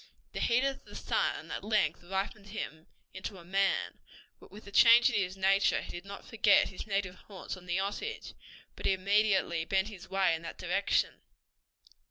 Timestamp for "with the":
4.51-4.71